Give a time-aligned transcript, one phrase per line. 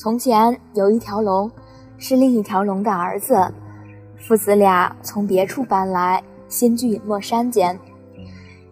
[0.00, 1.52] 从前有一条龙，
[1.98, 3.52] 是另一条龙的儿子，
[4.16, 7.78] 父子俩从别处搬来，新居隐没山间。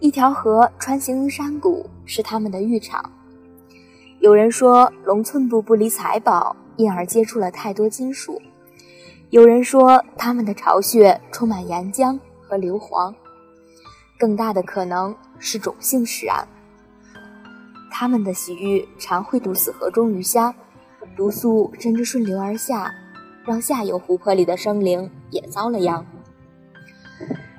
[0.01, 3.13] 一条河穿行于山谷，是他们的浴场。
[4.21, 8.41] 有人说，龙寸步不离财宝，因而接触了太多金属；
[9.29, 13.15] 有人说，他们的巢穴充满岩浆和硫磺。
[14.19, 16.49] 更大的可能是种姓使然。
[17.91, 20.55] 他们的洗浴常会毒死河中鱼虾。
[21.19, 22.95] 毒素甚至顺流而下，
[23.45, 26.07] 让下游湖泊里的生灵也遭了殃。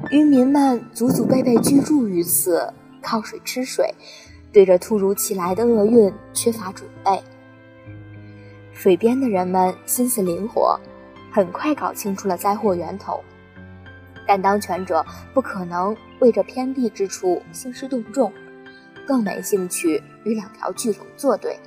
[0.09, 3.94] 渔民们祖祖辈辈居住于此，靠水吃水，
[4.54, 7.22] 对着突如其来的厄运缺乏准备。
[8.71, 10.79] 水边的人们心思灵活，
[11.29, 13.21] 很快搞清楚了灾祸源头，
[14.26, 18.32] 但当权者不可能为这偏僻之处兴师动众，
[19.05, 21.60] 更没兴趣与两条巨龙作对。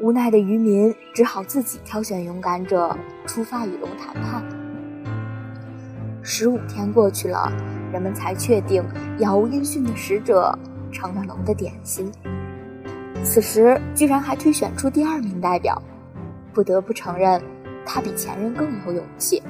[0.00, 2.96] 无奈的渔民只好自己挑选勇敢者
[3.26, 4.44] 出发与龙谈判。
[6.22, 7.50] 十五天过去了，
[7.92, 8.84] 人们才确定
[9.18, 10.56] 杳无音讯的使者
[10.92, 12.12] 成了龙的点心。
[13.24, 15.82] 此时居然还推选出第二名代表，
[16.52, 17.42] 不得不承认
[17.84, 19.42] 他比前任更有勇气。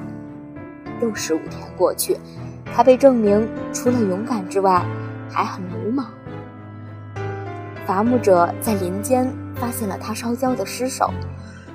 [0.99, 2.17] 又十五天过去，
[2.73, 4.83] 他被证明除了勇敢之外
[5.29, 6.07] 还很鲁莽。
[7.85, 9.31] 伐木者在林间。
[9.59, 11.11] 发现了他烧焦的尸首，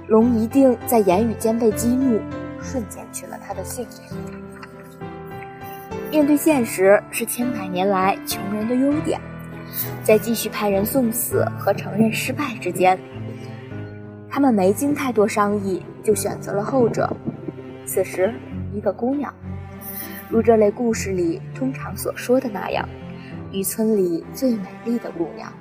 [0.08, 2.20] 龙一定在言语间被激怒，
[2.62, 4.34] 瞬间取了他的性命。
[6.10, 9.20] 面对现实是千百年来穷人的优点，
[10.02, 12.98] 在继续派人送死和承认失败之间，
[14.30, 17.14] 他们没经太多商议就选择了后者。
[17.84, 18.32] 此时，
[18.72, 19.34] 一个姑娘，
[20.30, 22.88] 如这类故事里通常所说的那样，
[23.52, 25.52] 渔村里最美丽的姑娘，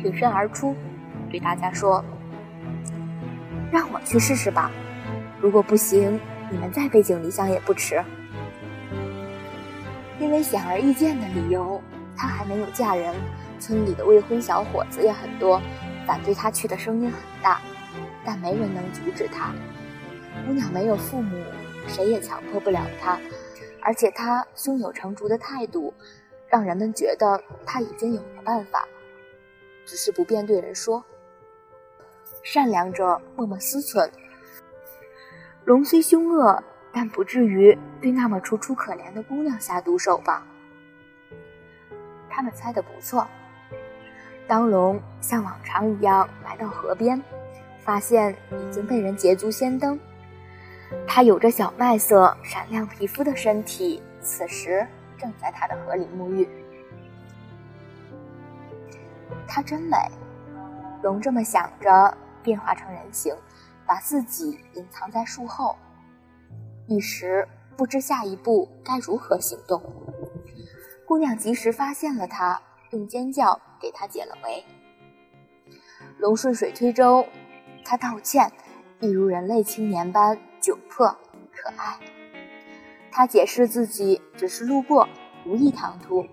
[0.00, 0.74] 挺身而出。
[1.34, 2.04] 对大家说
[3.72, 4.70] ：“让我去试试吧，
[5.40, 8.00] 如果不行，你们再背井离乡也不迟。”
[10.20, 11.82] 因为显而易见的理由，
[12.16, 13.12] 她还没有嫁人，
[13.58, 15.60] 村里的未婚小伙子也很多，
[16.06, 17.60] 反对她去的声音很大，
[18.24, 19.52] 但没人能阻止她。
[20.46, 21.42] 姑娘没有父母，
[21.88, 23.18] 谁也强迫不了她，
[23.82, 25.92] 而且她胸有成竹的态度，
[26.48, 28.86] 让人们觉得她已经有了办法，
[29.84, 31.04] 只是不便对人说。
[32.44, 34.08] 善良者默默思忖。
[35.64, 36.62] 龙虽凶恶，
[36.92, 40.46] 但不至于对那么楚楚可怜的姑娘下毒手吧？
[42.28, 43.26] 他们猜的不错。
[44.46, 47.20] 当龙像往常一样来到河边，
[47.82, 49.98] 发现已经被人捷足先登。
[51.06, 56.46] 他有着小麦色、闪亮皮肤的身体，此时正在他的河里沐浴。
[59.48, 59.96] 它真美，
[61.02, 62.14] 龙这么想着。
[62.44, 63.34] 变化成人形，
[63.84, 65.76] 把自己隐藏在树后，
[66.86, 69.82] 一时不知下一步该如何行动。
[71.06, 74.64] 姑娘及时发现了他，用尖叫给他解了围。
[76.18, 77.26] 龙顺水推舟，
[77.84, 78.52] 他道歉，
[79.00, 81.08] 一如人类青年般窘迫
[81.52, 81.98] 可爱。
[83.10, 85.08] 他解释自己只是路过，
[85.46, 86.26] 无意唐突。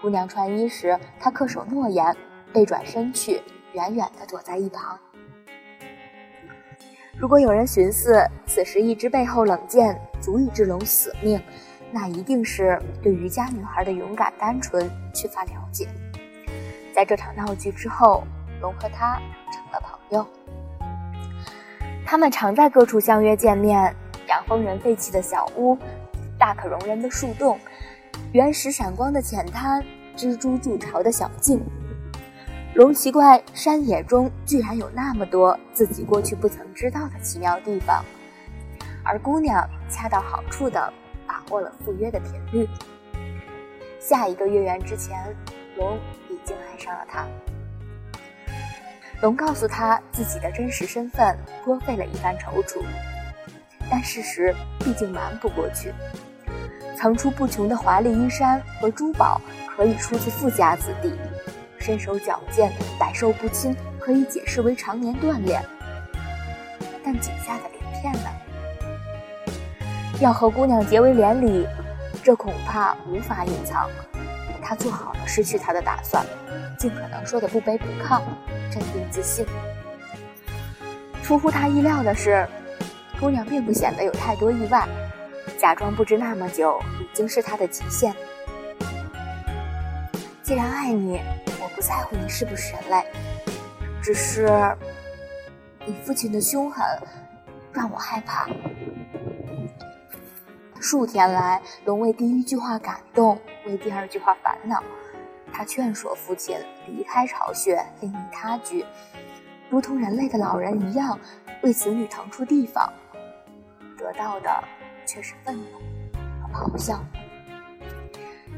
[0.00, 2.16] 姑娘穿衣时，他恪守诺言，
[2.52, 3.42] 背转身去，
[3.72, 4.98] 远远地躲在一旁。
[7.16, 11.40] 如果有人寻思此时一只背后冷箭足以致龙死命，
[11.92, 15.88] 那一定是对渔家女孩的勇敢单纯缺乏了解。
[16.92, 18.24] 在这场闹剧之后，
[18.60, 19.20] 龙和她
[19.52, 20.26] 成了朋友。
[22.04, 23.94] 他们常在各处相约见面：
[24.28, 25.78] 养蜂人废弃的小屋、
[26.38, 27.58] 大可容人的树洞、
[28.32, 29.82] 原始闪光的浅滩、
[30.16, 31.64] 蜘蛛筑巢的小径。
[32.74, 38.04] 龙奇怪，山野中居然有那么多自己过去不曾知道的奇妙地方，
[39.04, 40.92] 而姑娘恰到好处地
[41.24, 42.68] 把握了赴约的频率。
[44.00, 45.16] 下一个月圆之前，
[45.76, 45.96] 龙
[46.28, 47.24] 已经爱上了她。
[49.22, 52.82] 龙告诉他自己的真实身份，颇费了一番踌躇，
[53.88, 55.94] 但事实毕竟瞒不过去。
[56.96, 59.40] 层出不穷的华丽衣衫和珠宝，
[59.76, 61.12] 可以出自富家子弟。
[61.84, 65.62] 身手矫健，百兽不侵，可以解释为常年锻炼。
[67.04, 68.30] 但井下的鳞片呢？
[70.18, 71.66] 要和姑娘结为连理，
[72.22, 73.90] 这恐怕无法隐藏。
[74.62, 76.24] 他做好了失去她的打算，
[76.78, 78.22] 尽可能说的不卑不亢，
[78.72, 79.44] 镇定自信。
[81.22, 82.48] 出乎他意料的是，
[83.20, 84.88] 姑娘并不显得有太多意外，
[85.58, 88.14] 假装不知那么久已经是他的极限。
[90.42, 91.20] 既然爱你。
[91.74, 93.04] 不在乎你是不是人类，
[94.02, 94.48] 只是
[95.86, 96.84] 你父亲的凶狠
[97.72, 98.46] 让我害怕。”
[100.80, 104.82] 数天来，龙为第一句话感动，为第二句话烦恼。
[105.52, 108.84] 他劝说父亲离开巢穴，另觅他居，
[109.70, 111.18] 如同人类的老人一样，
[111.62, 112.92] 为子女腾出地方。
[113.96, 114.62] 得到的
[115.06, 115.64] 却是愤怒
[116.52, 117.02] 和咆哮。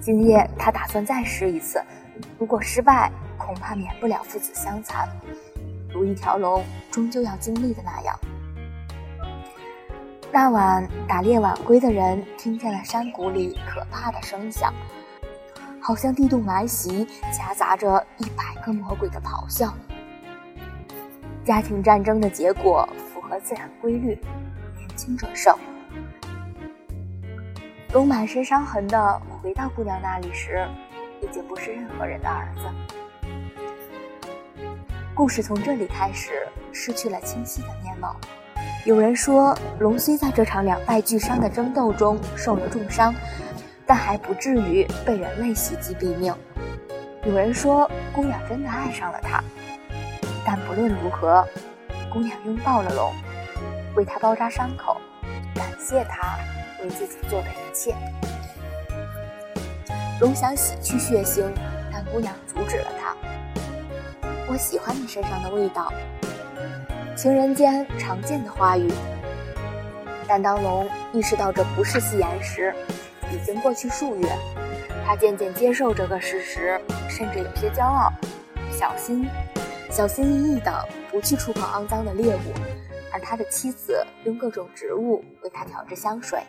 [0.01, 1.81] 今夜他打算再试一次，
[2.39, 5.09] 如果失败，恐怕免不了父子相残，
[5.93, 8.19] 如一条龙终究要经历的那样。
[10.33, 14.73] 那晚打猎晚归的人听见了山谷里可怕的声响，
[15.81, 19.73] 好像地洞来袭，夹杂着一百个魔鬼的咆哮。
[21.45, 24.19] 家庭战争的结果符合自然规律，
[24.77, 25.57] 年轻者胜。
[27.93, 30.69] 龙满身伤痕的回到姑娘那里时，
[31.27, 32.63] 已经不是任何人的儿子。
[35.13, 38.15] 故事从这里开始失去了清晰的面貌。
[38.85, 43.13] 有人说，龙虽在这场两败俱伤的争斗中受了重伤，
[43.85, 46.33] 但还不至于被人类袭击毙命。
[47.25, 49.43] 有人说，姑娘真的爱上了他，
[50.45, 51.45] 但不论如何，
[52.13, 53.13] 姑娘拥抱了龙，
[53.97, 54.97] 为他包扎伤口，
[55.55, 56.39] 感谢他
[56.85, 57.97] 为自己做的一切。
[60.19, 61.45] 龙想洗去血腥，
[61.93, 63.15] 但姑娘阻止了他。
[64.49, 65.93] 我喜欢你身上的味道。
[67.15, 68.91] 情人间常见的话语，
[70.27, 72.75] 但当龙意识到这不是戏言时，
[73.31, 74.29] 已经过去数月。
[75.05, 76.81] 他渐渐接受这个事实，
[77.11, 78.11] 甚至有些骄傲，
[78.73, 79.29] 小心、
[79.91, 82.55] 小心翼翼地不去触碰肮脏的猎物。
[83.13, 86.43] 而他的妻子用各种植物为他调制香水，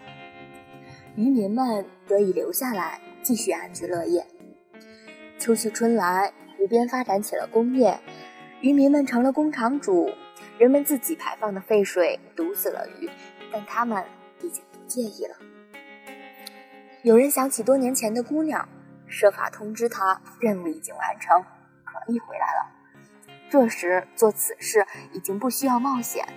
[1.16, 4.26] 渔民们得以留下来继续安居乐业。
[5.38, 8.00] 秋去春来，湖边发展起了工业，
[8.62, 10.12] 渔民们成了工厂主。
[10.58, 13.10] 人们自己排放的废水毒死了鱼，
[13.52, 14.04] 但他们
[14.42, 15.36] 已经不介意了。
[17.04, 18.68] 有人想起多年前的姑娘，
[19.06, 21.44] 设法通知她任务已经完成，
[21.86, 22.72] 可以回来了。
[23.50, 26.28] 这时做此事已经不需要冒险，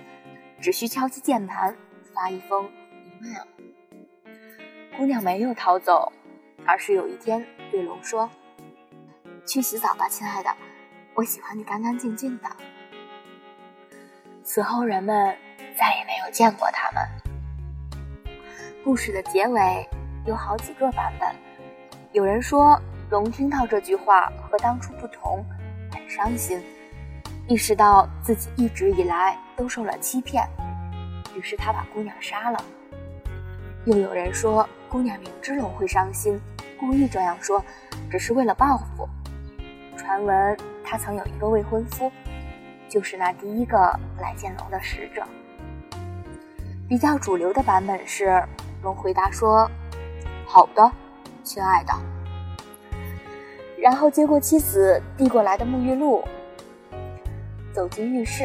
[0.61, 1.75] 只需敲击键盘，
[2.13, 2.69] 发一封
[3.19, 3.47] email。
[4.95, 6.13] 姑娘没有逃走，
[6.65, 8.29] 而是有一天对龙说
[9.45, 10.49] ：“去洗澡吧，亲爱的，
[11.13, 12.49] 我喜欢你干干净净的。”
[14.43, 15.35] 此后，人们
[15.77, 17.01] 再也没有见过他们。
[18.83, 19.87] 故事的结尾
[20.25, 21.29] 有好几个版本。
[22.11, 22.79] 有人说，
[23.09, 25.45] 龙听到这句话和当初不同，
[25.93, 26.61] 很伤心，
[27.47, 30.43] 意识到自己一直以来都受了欺骗，
[31.35, 32.63] 于是他把姑娘杀了。
[33.85, 36.37] 又有人说，姑娘明知龙会伤心，
[36.77, 37.63] 故意这样说，
[38.09, 39.07] 只是为了报复。
[39.95, 42.11] 传闻她曾有一个未婚夫。
[42.89, 43.77] 就是那第一个
[44.19, 45.23] 来见龙的使者。
[46.89, 48.43] 比较主流的版本是，
[48.83, 49.65] 龙回答说
[50.45, 50.91] ：“好的，
[51.41, 51.93] 亲爱的。”
[53.79, 56.21] 然后接过妻子递过来的沐浴露，
[57.71, 58.43] 走进浴室，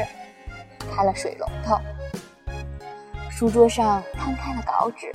[0.94, 1.76] 开了水龙头。
[3.28, 5.10] 书桌上摊开了稿纸，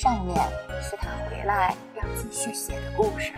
[0.00, 0.36] 上面
[0.80, 3.32] 是他回来要继续写的故事。